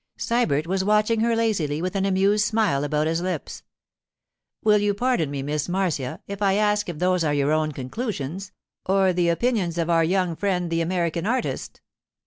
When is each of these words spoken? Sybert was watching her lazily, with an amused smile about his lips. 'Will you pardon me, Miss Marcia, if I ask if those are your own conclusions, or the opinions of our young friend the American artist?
Sybert 0.17 0.65
was 0.65 0.83
watching 0.83 1.19
her 1.19 1.35
lazily, 1.35 1.79
with 1.79 1.95
an 1.95 2.05
amused 2.07 2.43
smile 2.43 2.83
about 2.83 3.05
his 3.05 3.21
lips. 3.21 3.61
'Will 4.63 4.79
you 4.79 4.95
pardon 4.95 5.29
me, 5.29 5.43
Miss 5.43 5.69
Marcia, 5.69 6.21
if 6.25 6.41
I 6.41 6.55
ask 6.55 6.89
if 6.89 6.97
those 6.97 7.23
are 7.23 7.35
your 7.35 7.51
own 7.51 7.71
conclusions, 7.71 8.51
or 8.87 9.13
the 9.13 9.29
opinions 9.29 9.77
of 9.77 9.91
our 9.91 10.03
young 10.03 10.35
friend 10.35 10.71
the 10.71 10.81
American 10.81 11.27
artist? 11.27 11.81